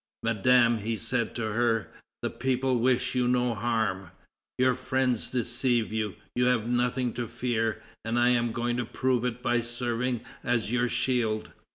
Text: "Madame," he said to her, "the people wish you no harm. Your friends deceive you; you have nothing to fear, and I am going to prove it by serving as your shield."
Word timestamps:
"Madame," 0.23 0.79
he 0.79 0.97
said 0.97 1.35
to 1.35 1.51
her, 1.51 1.91
"the 2.23 2.29
people 2.31 2.79
wish 2.79 3.13
you 3.13 3.27
no 3.27 3.53
harm. 3.53 4.09
Your 4.57 4.73
friends 4.73 5.29
deceive 5.29 5.93
you; 5.93 6.15
you 6.33 6.45
have 6.47 6.67
nothing 6.67 7.13
to 7.13 7.27
fear, 7.27 7.83
and 8.03 8.17
I 8.17 8.29
am 8.29 8.51
going 8.51 8.77
to 8.77 8.85
prove 8.85 9.23
it 9.25 9.43
by 9.43 9.61
serving 9.61 10.21
as 10.43 10.71
your 10.71 10.89
shield." 10.89 11.51